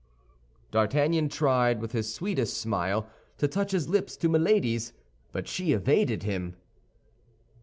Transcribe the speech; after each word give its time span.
D'Artagnan 0.71 1.29
tried 1.29 1.79
with 1.79 1.91
his 1.91 2.11
sweetest 2.11 2.57
smile 2.57 3.07
to 3.37 3.47
touch 3.47 3.71
his 3.71 3.87
lips 3.87 4.17
to 4.17 4.29
Milady's, 4.29 4.93
but 5.31 5.47
she 5.47 5.73
evaded 5.73 6.23
him. 6.23 6.55